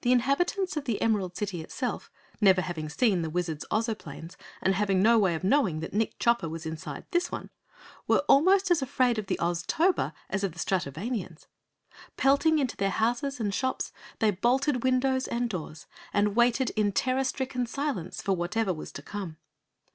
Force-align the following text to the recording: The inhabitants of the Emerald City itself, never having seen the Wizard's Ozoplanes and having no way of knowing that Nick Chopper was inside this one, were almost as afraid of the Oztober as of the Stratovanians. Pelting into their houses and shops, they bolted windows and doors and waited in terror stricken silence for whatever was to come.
The 0.00 0.10
inhabitants 0.10 0.74
of 0.74 0.86
the 0.86 1.02
Emerald 1.02 1.36
City 1.36 1.60
itself, 1.60 2.10
never 2.40 2.62
having 2.62 2.88
seen 2.88 3.20
the 3.20 3.28
Wizard's 3.28 3.66
Ozoplanes 3.70 4.36
and 4.62 4.74
having 4.74 5.02
no 5.02 5.18
way 5.18 5.34
of 5.34 5.44
knowing 5.44 5.80
that 5.80 5.92
Nick 5.92 6.18
Chopper 6.18 6.48
was 6.48 6.64
inside 6.64 7.04
this 7.10 7.30
one, 7.30 7.50
were 8.08 8.24
almost 8.26 8.70
as 8.70 8.80
afraid 8.80 9.18
of 9.18 9.26
the 9.26 9.36
Oztober 9.42 10.14
as 10.30 10.44
of 10.44 10.52
the 10.52 10.58
Stratovanians. 10.58 11.46
Pelting 12.16 12.58
into 12.58 12.78
their 12.78 12.88
houses 12.88 13.38
and 13.38 13.52
shops, 13.52 13.92
they 14.18 14.30
bolted 14.30 14.82
windows 14.82 15.28
and 15.28 15.50
doors 15.50 15.86
and 16.14 16.34
waited 16.34 16.70
in 16.70 16.90
terror 16.90 17.22
stricken 17.22 17.66
silence 17.66 18.22
for 18.22 18.34
whatever 18.34 18.72
was 18.72 18.90
to 18.92 19.02
come. 19.02 19.36